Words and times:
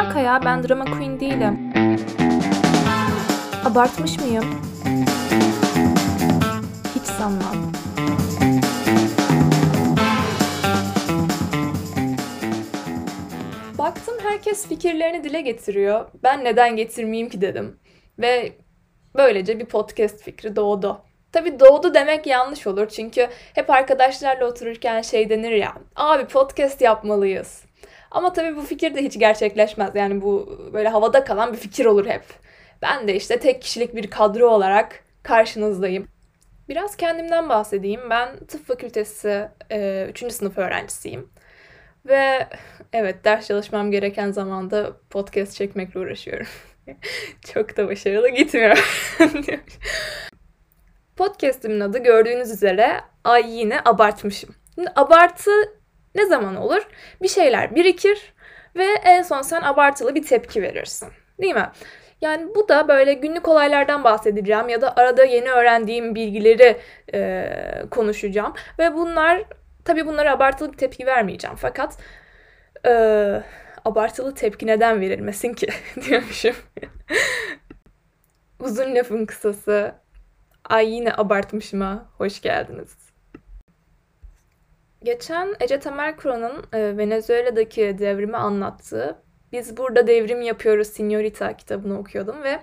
alaka 0.00 0.20
ya? 0.20 0.40
Ben 0.44 0.68
drama 0.68 0.84
queen 0.84 1.20
değilim. 1.20 1.72
Abartmış 3.64 4.18
mıyım? 4.18 4.44
Hiç 6.94 7.02
sanmam. 7.02 7.72
Baktım 13.78 14.14
herkes 14.22 14.68
fikirlerini 14.68 15.24
dile 15.24 15.40
getiriyor. 15.40 16.06
Ben 16.22 16.44
neden 16.44 16.76
getirmeyeyim 16.76 17.28
ki 17.28 17.40
dedim. 17.40 17.80
Ve 18.18 18.52
böylece 19.16 19.58
bir 19.60 19.66
podcast 19.66 20.22
fikri 20.22 20.56
doğdu. 20.56 21.02
Tabii 21.32 21.60
doğdu 21.60 21.94
demek 21.94 22.26
yanlış 22.26 22.66
olur 22.66 22.88
çünkü 22.88 23.28
hep 23.54 23.70
arkadaşlarla 23.70 24.46
otururken 24.46 25.02
şey 25.02 25.30
denir 25.30 25.52
ya. 25.52 25.74
Abi 25.96 26.24
podcast 26.24 26.80
yapmalıyız. 26.80 27.69
Ama 28.10 28.32
tabii 28.32 28.56
bu 28.56 28.62
fikir 28.62 28.94
de 28.94 29.02
hiç 29.02 29.18
gerçekleşmez. 29.18 29.94
Yani 29.94 30.22
bu 30.22 30.58
böyle 30.72 30.88
havada 30.88 31.24
kalan 31.24 31.52
bir 31.52 31.58
fikir 31.58 31.86
olur 31.86 32.06
hep. 32.06 32.24
Ben 32.82 33.08
de 33.08 33.16
işte 33.16 33.38
tek 33.38 33.62
kişilik 33.62 33.94
bir 33.94 34.10
kadro 34.10 34.48
olarak 34.48 35.04
karşınızdayım. 35.22 36.08
Biraz 36.68 36.96
kendimden 36.96 37.48
bahsedeyim. 37.48 38.00
Ben 38.10 38.36
tıp 38.38 38.66
fakültesi 38.66 39.48
3. 40.08 40.22
E, 40.22 40.30
sınıf 40.30 40.58
öğrencisiyim. 40.58 41.30
Ve 42.06 42.48
evet 42.92 43.24
ders 43.24 43.46
çalışmam 43.46 43.90
gereken 43.90 44.30
zamanda 44.30 44.96
podcast 45.10 45.54
çekmekle 45.56 46.00
uğraşıyorum. 46.00 46.46
Çok 47.52 47.76
da 47.76 47.88
başarılı 47.88 48.28
gitmiyor. 48.28 49.06
Podcast'imin 51.16 51.80
adı 51.80 51.98
gördüğünüz 51.98 52.50
üzere 52.50 53.00
ay 53.24 53.58
yine 53.58 53.80
abartmışım. 53.84 54.54
Şimdi 54.74 54.90
abartı 54.96 55.50
ne 56.14 56.26
zaman 56.26 56.56
olur? 56.56 56.88
Bir 57.22 57.28
şeyler 57.28 57.74
birikir 57.74 58.34
ve 58.76 58.84
en 59.04 59.22
son 59.22 59.42
sen 59.42 59.62
abartılı 59.62 60.14
bir 60.14 60.22
tepki 60.26 60.62
verirsin. 60.62 61.08
Değil 61.40 61.54
mi? 61.54 61.68
Yani 62.20 62.54
bu 62.54 62.68
da 62.68 62.88
böyle 62.88 63.14
günlük 63.14 63.48
olaylardan 63.48 64.04
bahsedeceğim 64.04 64.68
ya 64.68 64.80
da 64.80 64.96
arada 64.96 65.24
yeni 65.24 65.50
öğrendiğim 65.50 66.14
bilgileri 66.14 66.76
e, 67.14 67.50
konuşacağım. 67.90 68.54
Ve 68.78 68.94
bunlar 68.94 69.44
tabii 69.84 70.06
bunlara 70.06 70.32
abartılı 70.32 70.72
bir 70.72 70.78
tepki 70.78 71.06
vermeyeceğim. 71.06 71.56
Fakat 71.56 71.98
e, 72.86 72.92
abartılı 73.84 74.34
tepki 74.34 74.66
neden 74.66 75.00
verilmesin 75.00 75.52
ki 75.54 75.66
diyormuşum. 76.08 76.56
Uzun 78.60 78.94
lafın 78.94 79.26
kısası. 79.26 79.94
Ay 80.64 80.94
yine 80.94 81.12
abartmışım 81.12 81.80
ha. 81.80 82.06
Hoş 82.18 82.40
geldiniz. 82.40 82.96
Geçen 85.02 85.54
Ece 85.60 85.80
Temel 85.80 86.16
Kur'an'ın 86.16 86.64
e, 86.72 86.96
Venezuela'daki 86.98 87.98
devrimi 87.98 88.36
anlattığı 88.36 89.16
Biz 89.52 89.76
Burada 89.76 90.06
Devrim 90.06 90.42
Yapıyoruz 90.42 90.88
Signorita 90.88 91.56
kitabını 91.56 91.98
okuyordum 91.98 92.42
ve 92.42 92.58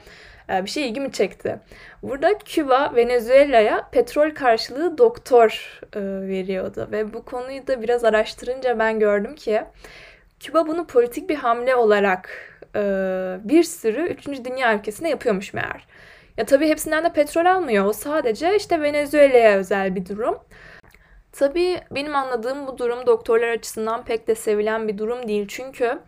e, 0.50 0.66
bir 0.66 0.70
şey 0.70 0.90
ilgimi 0.90 1.12
çekti. 1.12 1.60
Burada 2.04 2.38
Küba 2.38 2.96
Venezuela'ya 2.96 3.90
petrol 3.92 4.32
karşılığı 4.32 4.98
doktor 4.98 5.82
e, 5.96 6.00
veriyordu 6.28 6.88
ve 6.92 7.14
bu 7.14 7.26
konuyu 7.26 7.68
da 7.68 7.82
biraz 7.82 8.06
araştırınca 8.06 8.80
ben 8.80 9.00
gördüm 9.00 9.36
ki 9.36 9.62
Küba 10.40 10.68
bunu 10.68 10.88
politik 10.88 11.30
bir 11.30 11.36
hamle 11.36 11.76
olarak 11.76 12.30
bir 13.44 13.64
sürü 13.64 14.02
3. 14.02 14.28
Dünya 14.28 14.76
ülkesine 14.76 15.10
yapıyormuş 15.10 15.54
meğer. 15.54 15.88
Ya 16.38 16.46
tabii 16.46 16.68
hepsinden 16.68 17.04
de 17.04 17.14
petrol 17.14 17.46
almıyor. 17.46 17.86
O 17.86 17.94
sadece 17.94 18.56
işte 18.56 18.82
Venezuela'ya 18.82 19.58
özel 19.58 19.96
bir 19.96 20.06
durum. 20.06 20.40
Tabii 21.32 21.82
benim 21.92 22.16
anladığım 22.16 22.68
bu 22.68 22.78
durum 22.78 23.06
doktorlar 23.06 23.48
açısından 23.48 24.06
pek 24.06 24.28
de 24.28 24.36
sevilen 24.36 24.88
bir 24.88 24.98
durum 24.98 25.28
değil. 25.28 25.48
Çünkü 25.48 26.00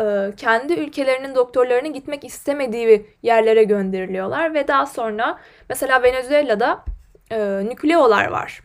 e, 0.00 0.32
kendi 0.36 0.72
ülkelerinin 0.72 1.34
doktorlarını 1.34 1.92
gitmek 1.92 2.24
istemediği 2.24 3.06
yerlere 3.22 3.64
gönderiliyorlar 3.64 4.54
ve 4.54 4.68
daha 4.68 4.86
sonra 4.86 5.38
mesela 5.68 6.02
Venezuela'da 6.02 6.84
e, 7.30 7.38
nükleolar 7.64 8.28
var. 8.28 8.62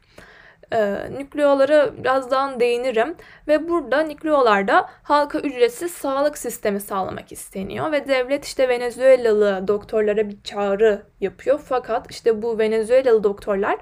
E, 0.73 0.95
nükleolara 1.17 1.97
birazdan 1.97 2.59
değinirim 2.59 3.15
ve 3.47 3.69
burada 3.69 4.03
nükleolarda 4.03 4.89
halka 5.03 5.39
ücretsiz 5.39 5.91
sağlık 5.91 6.37
sistemi 6.37 6.79
sağlamak 6.79 7.31
isteniyor 7.31 7.91
ve 7.91 8.07
devlet 8.07 8.45
işte 8.45 8.69
Venezuelalı 8.69 9.67
doktorlara 9.67 10.29
bir 10.29 10.37
çağrı 10.43 11.01
yapıyor 11.21 11.59
fakat 11.65 12.11
işte 12.11 12.41
bu 12.41 12.59
Venezuelalı 12.59 13.23
doktorlar 13.23 13.77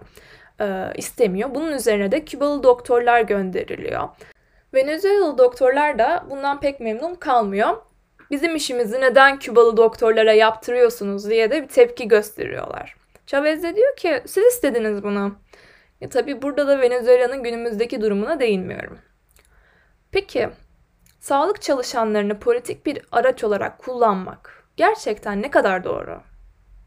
e, 0.61 0.91
istemiyor. 0.95 1.55
Bunun 1.55 1.71
üzerine 1.71 2.11
de 2.11 2.25
Kübalı 2.25 2.63
doktorlar 2.63 3.21
gönderiliyor. 3.21 4.09
Venezuelalı 4.73 5.37
doktorlar 5.37 5.99
da 5.99 6.25
bundan 6.29 6.59
pek 6.59 6.79
memnun 6.79 7.15
kalmıyor. 7.15 7.77
Bizim 8.31 8.55
işimizi 8.55 9.01
neden 9.01 9.39
Kübalı 9.39 9.77
doktorlara 9.77 10.33
yaptırıyorsunuz 10.33 11.29
diye 11.29 11.51
de 11.51 11.63
bir 11.63 11.67
tepki 11.67 12.07
gösteriyorlar. 12.07 12.95
Chavez 13.25 13.63
de 13.63 13.75
diyor 13.75 13.95
ki 13.95 14.21
siz 14.25 14.43
istediniz 14.45 15.03
bunu. 15.03 15.35
E 16.01 16.09
tabi 16.09 16.41
burada 16.41 16.67
da 16.67 16.81
Venezuela'nın 16.81 17.43
günümüzdeki 17.43 18.01
durumuna 18.01 18.39
değinmiyorum. 18.39 18.99
Peki 20.11 20.49
sağlık 21.19 21.61
çalışanlarını 21.61 22.39
politik 22.39 22.85
bir 22.85 23.01
araç 23.11 23.43
olarak 23.43 23.79
kullanmak 23.79 24.63
gerçekten 24.77 25.41
ne 25.41 25.51
kadar 25.51 25.83
doğru? 25.83 26.21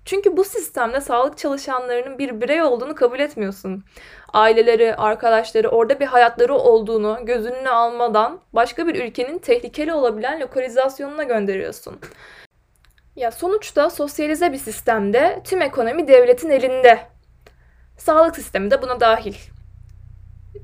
Çünkü 0.09 0.37
bu 0.37 0.45
sistemde 0.45 1.01
sağlık 1.01 1.39
çalışanlarının 1.39 2.19
bir 2.19 2.41
birey 2.41 2.63
olduğunu 2.63 2.95
kabul 2.95 3.21
etmiyorsun. 3.21 3.85
Aileleri, 4.33 4.95
arkadaşları, 4.95 5.69
orada 5.69 6.01
bir 6.01 6.07
hayatları 6.07 6.55
olduğunu 6.55 7.19
göz 7.23 7.47
önüne 7.47 7.71
almadan 7.71 8.41
başka 8.53 8.87
bir 8.87 9.05
ülkenin 9.05 9.39
tehlikeli 9.39 9.93
olabilen 9.93 10.41
lokalizasyonuna 10.41 11.23
gönderiyorsun. 11.23 12.01
Ya 13.17 13.31
sonuçta 13.31 13.91
sosyalize 13.91 14.53
bir 14.53 14.59
sistemde 14.59 15.41
tüm 15.45 15.63
ekonomi 15.63 16.09
devletin 16.09 16.51
elinde. 16.51 16.99
Sağlık 17.99 18.37
sistemi 18.37 18.71
de 18.71 18.83
buna 18.83 19.01
dahil. 19.01 19.35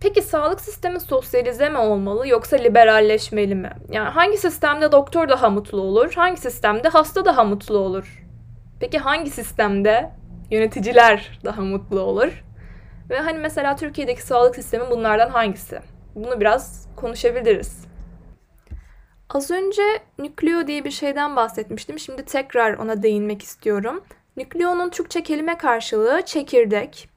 Peki 0.01 0.23
sağlık 0.23 0.61
sistemi 0.61 1.01
sosyalize 1.01 1.69
mi 1.69 1.79
olmalı 1.79 2.29
yoksa 2.29 2.57
liberalleşmeli 2.57 3.55
mi? 3.55 3.71
Yani 3.91 4.09
hangi 4.09 4.39
sistemde 4.39 4.93
doktor 4.93 5.29
daha 5.29 5.51
mutlu 5.51 5.81
olur, 5.81 6.13
hangi 6.15 6.41
sistemde 6.41 6.89
hasta 6.89 7.25
daha 7.25 7.45
mutlu 7.45 7.79
olur? 7.79 8.24
Peki 8.85 8.99
hangi 8.99 9.31
sistemde 9.31 10.11
yöneticiler 10.51 11.41
daha 11.45 11.63
mutlu 11.63 12.01
olur? 12.01 12.45
Ve 13.11 13.19
hani 13.19 13.39
mesela 13.39 13.77
Türkiye'deki 13.77 14.23
sağlık 14.23 14.55
sistemi 14.55 14.91
bunlardan 14.91 15.31
hangisi? 15.31 15.81
Bunu 16.15 16.41
biraz 16.41 16.89
konuşabiliriz. 16.97 17.85
Az 19.31 19.51
önce 19.51 19.83
nükleo 20.19 20.67
diye 20.67 20.85
bir 20.85 20.91
şeyden 20.91 21.37
bahsetmiştim. 21.37 21.99
Şimdi 21.99 22.25
tekrar 22.25 22.75
ona 22.75 23.03
değinmek 23.03 23.43
istiyorum. 23.43 24.05
Nükleonun 24.37 24.91
Türkçe 24.91 25.23
kelime 25.23 25.59
karşılığı 25.59 26.23
çekirdek. 26.23 27.09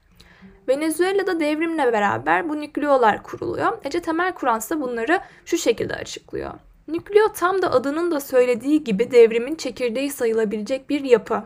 Venezuela'da 0.67 1.39
devrimle 1.39 1.94
beraber 1.94 2.49
bu 2.49 2.61
nükleolar 2.61 3.23
kuruluyor. 3.23 3.78
Ece 3.84 4.01
Temel 4.01 4.34
Kur'an 4.34 4.59
ise 4.59 4.81
bunları 4.81 5.19
şu 5.45 5.57
şekilde 5.57 5.95
açıklıyor. 5.95 6.53
Nükleo 6.88 7.34
tam 7.34 7.61
da 7.61 7.72
adının 7.72 8.11
da 8.11 8.19
söylediği 8.19 8.84
gibi 8.84 9.11
devrimin 9.11 9.55
çekirdeği 9.55 10.11
sayılabilecek 10.11 10.89
bir 10.89 11.03
yapı. 11.03 11.44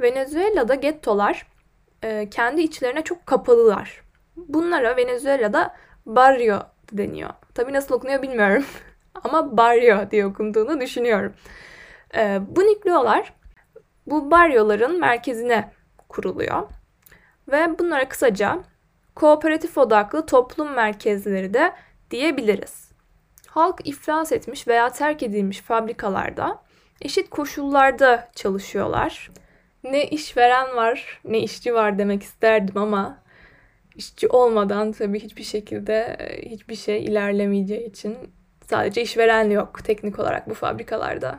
Venezuela'da 0.00 0.74
gettolar 0.74 1.46
e, 2.02 2.30
kendi 2.30 2.60
içlerine 2.60 3.02
çok 3.02 3.26
kapalılar. 3.26 4.02
Bunlara 4.36 4.96
Venezuela'da 4.96 5.76
barrio 6.06 6.58
deniyor. 6.92 7.30
Tabii 7.54 7.72
nasıl 7.72 7.94
okunuyor 7.94 8.22
bilmiyorum. 8.22 8.64
Ama 9.24 9.56
barrio 9.56 10.10
diye 10.10 10.26
okunduğunu 10.26 10.80
düşünüyorum. 10.80 11.34
E, 12.16 12.40
bu 12.48 12.60
nükleolar 12.60 13.32
bu 14.06 14.30
baryoların 14.30 15.00
merkezine 15.00 15.72
kuruluyor. 16.08 16.62
Ve 17.48 17.78
bunlara 17.78 18.08
kısaca 18.08 18.58
kooperatif 19.14 19.78
odaklı 19.78 20.26
toplum 20.26 20.72
merkezleri 20.72 21.54
de 21.54 21.72
diyebiliriz. 22.10 22.90
Halk 23.46 23.88
iflas 23.88 24.32
etmiş 24.32 24.68
veya 24.68 24.88
terk 24.88 25.22
edilmiş 25.22 25.60
fabrikalarda 25.60 26.62
eşit 27.02 27.30
koşullarda 27.30 28.28
çalışıyorlar 28.34 29.30
ne 29.84 30.04
işveren 30.04 30.76
var 30.76 31.20
ne 31.24 31.38
işçi 31.38 31.74
var 31.74 31.98
demek 31.98 32.22
isterdim 32.22 32.76
ama 32.76 33.18
işçi 33.96 34.28
olmadan 34.28 34.92
tabii 34.92 35.20
hiçbir 35.20 35.42
şekilde 35.42 36.16
e, 36.18 36.50
hiçbir 36.50 36.74
şey 36.74 37.04
ilerlemeyeceği 37.04 37.86
için 37.86 38.16
sadece 38.66 39.02
işveren 39.02 39.50
yok 39.50 39.84
teknik 39.84 40.18
olarak 40.18 40.50
bu 40.50 40.54
fabrikalarda. 40.54 41.38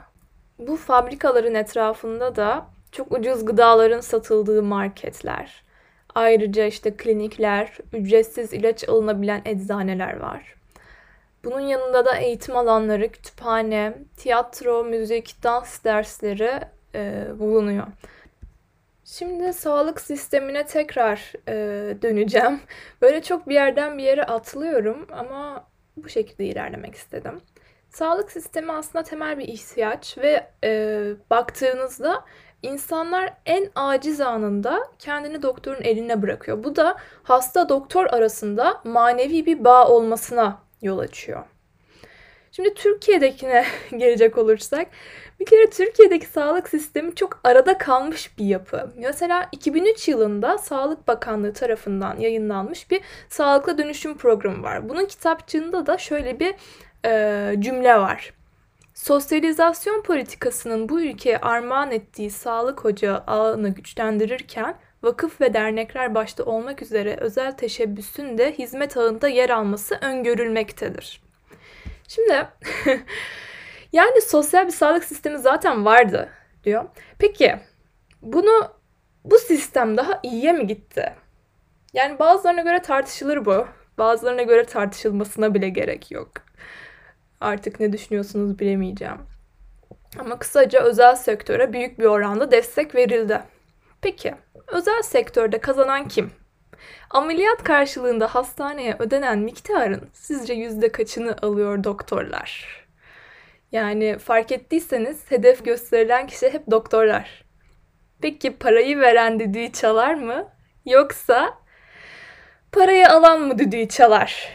Bu 0.60 0.78
fabrikaların 0.78 1.56
etrafında 1.56 2.36
da 2.36 2.68
çok 2.92 3.12
ucuz 3.12 3.46
gıdaların 3.46 4.00
satıldığı 4.00 4.64
marketler, 4.64 5.64
ayrıca 6.16 6.66
işte 6.66 6.98
klinikler, 6.98 7.78
ücretsiz 7.94 8.54
ilaç 8.54 8.90
alınabilen 8.90 9.42
eczaneler 9.46 10.20
var. 10.20 10.56
Bunun 11.44 11.60
yanında 11.60 12.06
da 12.06 12.18
eğitim 12.18 12.56
alanları, 12.56 13.12
kütüphane, 13.12 13.94
tiyatro, 14.18 14.84
müzik, 14.84 15.44
dans 15.44 15.84
dersleri 15.84 16.52
e, 16.96 17.26
bulunuyor. 17.40 17.88
Şimdi 19.12 19.54
sağlık 19.54 20.02
sistemine 20.02 20.66
tekrar 20.66 21.34
e, 21.48 21.54
döneceğim. 22.02 22.60
Böyle 23.02 23.22
çok 23.24 23.50
bir 23.50 23.54
yerden 23.54 23.98
bir 23.98 24.04
yere 24.04 24.24
atlıyorum 24.24 25.08
ama 25.12 25.68
bu 25.98 26.10
şekilde 26.10 26.46
ilerlemek 26.46 26.96
istedim. 26.96 27.42
Sağlık 27.90 28.32
sistemi 28.32 28.72
aslında 28.72 29.04
temel 29.04 29.40
bir 29.40 29.48
ihtiyaç 29.48 30.18
ve 30.18 30.48
e, 30.64 31.02
baktığınızda 31.30 32.26
insanlar 32.62 33.34
en 33.46 33.72
aciz 33.76 34.22
anında 34.22 34.80
kendini 35.00 35.42
doktorun 35.42 35.82
eline 35.82 36.22
bırakıyor. 36.22 36.64
Bu 36.64 36.76
da 36.76 36.98
hasta 37.24 37.70
doktor 37.70 38.06
arasında 38.06 38.82
manevi 38.84 39.46
bir 39.46 39.64
bağ 39.64 39.88
olmasına 39.88 40.60
yol 40.82 41.00
açıyor. 41.00 41.46
Şimdi 42.52 42.74
Türkiye'dekine 42.74 43.66
gelecek 43.98 44.38
olursak 44.38 44.88
bir 45.40 45.46
kere 45.46 45.70
Türkiye'deki 45.70 46.26
sağlık 46.26 46.70
sistemi 46.70 47.16
çok 47.16 47.40
arada 47.44 47.78
kalmış 47.78 48.38
bir 48.38 48.46
yapı. 48.46 48.92
Mesela 48.98 49.50
2003 49.52 50.08
yılında 50.08 50.58
Sağlık 50.58 51.08
Bakanlığı 51.08 51.54
tarafından 51.54 52.18
yayınlanmış 52.18 52.92
bir 52.92 53.02
sağlıklı 53.30 53.78
dönüşüm 53.78 54.18
programı 54.18 54.64
var. 54.64 54.90
Bunun 54.90 55.06
kitapçığında 55.06 55.86
da 55.86 55.98
şöyle 55.98 56.40
bir 56.40 56.56
e, 57.06 57.56
cümle 57.62 57.98
var. 57.98 58.34
Sosyalizasyon 58.94 60.02
politikasının 60.02 60.90
bu 60.90 61.02
ülkeye 61.02 61.38
armağan 61.38 61.92
ettiği 61.92 62.32
sağlık 62.32 62.86
ocağı 62.86 63.18
ağını 63.18 63.70
güçlendirirken 63.70 64.76
vakıf 65.04 65.42
ve 65.42 65.54
dernekler 65.54 66.16
başta 66.16 66.44
olmak 66.44 66.82
üzere 66.82 67.18
özel 67.20 67.52
teşebbüsün 67.52 68.38
de 68.38 68.52
hizmet 68.52 68.98
ağında 68.98 69.28
yer 69.28 69.50
alması 69.50 70.00
öngörülmektedir. 70.02 71.31
Şimdi 72.16 72.48
yani 73.92 74.22
sosyal 74.22 74.66
bir 74.66 74.72
sağlık 74.72 75.04
sistemi 75.04 75.38
zaten 75.38 75.86
vardı 75.86 76.30
diyor. 76.64 76.86
Peki 77.20 77.56
bunu 78.22 78.72
bu 79.24 79.38
sistem 79.38 79.98
daha 79.98 80.20
iyiye 80.24 80.54
mi 80.54 80.68
gitti? 80.68 81.14
Yani 81.94 82.20
bazılarına 82.20 82.62
göre 82.62 82.82
tartışılır 82.82 83.46
bu. 83.46 83.68
Bazılarına 83.98 84.42
göre 84.42 84.66
tartışılmasına 84.66 85.54
bile 85.54 85.70
gerek 85.70 86.12
yok. 86.12 86.32
Artık 87.42 87.80
ne 87.80 87.94
düşünüyorsunuz 87.94 88.60
bilemeyeceğim. 88.60 89.18
Ama 90.20 90.40
kısaca 90.40 90.82
özel 90.82 91.16
sektöre 91.16 91.74
büyük 91.74 92.00
bir 92.00 92.06
oranda 92.06 92.52
destek 92.52 92.96
verildi. 92.96 93.42
Peki, 94.02 94.36
özel 94.68 95.02
sektörde 95.02 95.58
kazanan 95.58 96.08
kim? 96.08 96.32
Ameliyat 97.10 97.64
karşılığında 97.64 98.36
hastaneye 98.36 98.96
ödenen 99.00 99.40
miktarın 99.40 100.10
sizce 100.14 100.54
yüzde 100.54 100.92
kaçını 100.92 101.36
alıyor 101.42 101.84
doktorlar? 101.84 102.82
Yani 103.72 104.18
fark 104.18 104.52
ettiyseniz 104.52 105.32
hedef 105.32 105.66
gösterilen 105.66 106.28
kişi 106.28 106.54
hep 106.54 106.72
doktorlar. 106.72 107.46
Peki 108.22 108.58
parayı 108.58 109.00
veren 109.00 109.40
düdüğü 109.40 109.72
çalar 109.72 110.14
mı? 110.14 110.48
Yoksa 110.86 111.58
parayı 112.72 113.10
alan 113.10 113.42
mı 113.42 113.58
düdüğü 113.60 113.88
çalar? 113.88 114.50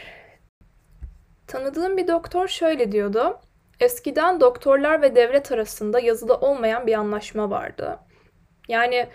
Tanıdığım 1.47 1.97
bir 1.97 2.07
doktor 2.07 2.47
şöyle 2.47 2.91
diyordu. 2.91 3.39
Eskiden 3.79 4.39
doktorlar 4.39 5.01
ve 5.01 5.15
devlet 5.15 5.51
arasında 5.51 5.99
yazılı 5.99 6.35
olmayan 6.35 6.87
bir 6.87 6.93
anlaşma 6.93 7.49
vardı. 7.49 7.99
Yani 8.67 9.07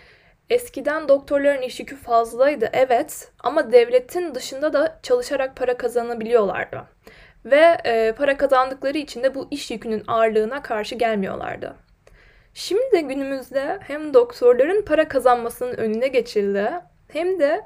eskiden 0.53 1.07
doktorların 1.07 1.61
iş 1.61 1.79
yükü 1.79 1.95
fazlaydı 1.95 2.69
evet 2.73 3.31
ama 3.39 3.71
devletin 3.71 4.35
dışında 4.35 4.73
da 4.73 4.99
çalışarak 5.03 5.55
para 5.55 5.77
kazanabiliyorlardı. 5.77 6.83
Ve 7.45 7.77
e, 7.85 8.13
para 8.17 8.37
kazandıkları 8.37 8.97
için 8.97 9.23
de 9.23 9.35
bu 9.35 9.47
iş 9.51 9.71
yükünün 9.71 10.03
ağırlığına 10.07 10.61
karşı 10.61 10.95
gelmiyorlardı. 10.95 11.75
Şimdi 12.53 12.91
de 12.91 13.01
günümüzde 13.01 13.79
hem 13.81 14.13
doktorların 14.13 14.85
para 14.85 15.07
kazanmasının 15.07 15.77
önüne 15.77 16.07
geçildi 16.07 16.71
hem 17.07 17.39
de 17.39 17.61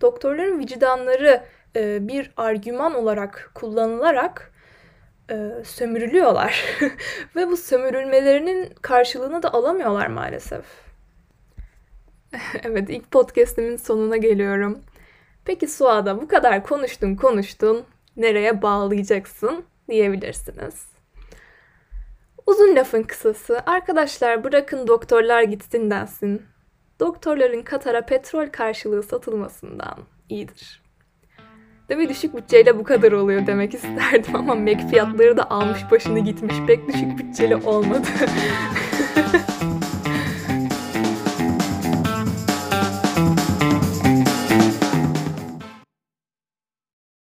doktorların 0.00 0.58
vicdanları 0.58 1.42
e, 1.76 2.08
bir 2.08 2.32
argüman 2.36 2.94
olarak 2.94 3.50
kullanılarak 3.54 4.52
e, 5.30 5.64
sömürülüyorlar. 5.64 6.64
Ve 7.36 7.48
bu 7.48 7.56
sömürülmelerinin 7.56 8.74
karşılığını 8.82 9.42
da 9.42 9.52
alamıyorlar 9.52 10.06
maalesef. 10.06 10.87
evet 12.62 12.90
ilk 12.90 13.10
podcastimin 13.10 13.76
sonuna 13.76 14.16
geliyorum. 14.16 14.78
Peki 15.44 15.68
Suada 15.68 16.22
bu 16.22 16.28
kadar 16.28 16.62
konuştun 16.62 17.16
konuştun 17.16 17.84
nereye 18.16 18.62
bağlayacaksın 18.62 19.64
diyebilirsiniz. 19.90 20.86
Uzun 22.46 22.76
lafın 22.76 23.02
kısası 23.02 23.62
arkadaşlar 23.66 24.44
bırakın 24.44 24.86
doktorlar 24.86 25.42
gitsin 25.42 25.90
densin. 25.90 26.42
Doktorların 27.00 27.62
Katar'a 27.62 28.06
petrol 28.06 28.46
karşılığı 28.46 29.02
satılmasından 29.02 29.98
iyidir. 30.28 30.82
Tabii 31.88 32.08
düşük 32.08 32.36
bütçeyle 32.36 32.78
bu 32.78 32.84
kadar 32.84 33.12
oluyor 33.12 33.46
demek 33.46 33.74
isterdim 33.74 34.36
ama 34.36 34.54
Mac 34.54 34.88
fiyatları 34.88 35.36
da 35.36 35.50
almış 35.50 35.80
başını 35.90 36.18
gitmiş 36.18 36.54
pek 36.66 36.88
düşük 36.88 37.18
bütçeli 37.18 37.56
olmadı. 37.56 38.08